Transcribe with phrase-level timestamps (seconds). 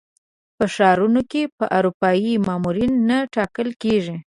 [0.57, 4.15] په ښارونو کې به اروپایي مامورین نه ټاکل کېږي.